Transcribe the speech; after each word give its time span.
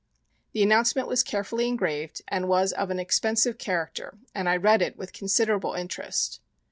The 0.53 0.63
announcement 0.63 1.07
was 1.07 1.21
carefully 1.21 1.67
engraved 1.67 2.23
and 2.27 2.47
was 2.47 2.73
of 2.73 2.89
an 2.89 2.97
expensive 2.97 3.59
character, 3.59 4.17
and 4.33 4.49
I 4.49 4.57
read 4.57 4.81
it 4.81 4.97
with 4.97 5.13
considerable 5.13 5.75
interest. 5.75 6.41